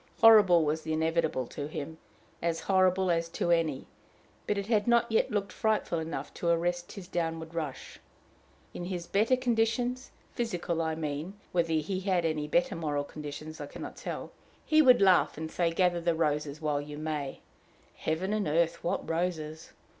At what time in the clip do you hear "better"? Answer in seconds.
9.05-9.35, 12.47-12.75